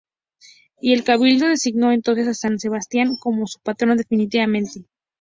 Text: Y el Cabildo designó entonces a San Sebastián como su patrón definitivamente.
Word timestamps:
Y 0.79 0.93
el 0.93 1.03
Cabildo 1.03 1.47
designó 1.47 1.91
entonces 1.91 2.27
a 2.27 2.33
San 2.33 2.57
Sebastián 2.57 3.17
como 3.21 3.45
su 3.45 3.59
patrón 3.59 3.97
definitivamente. 3.97 4.87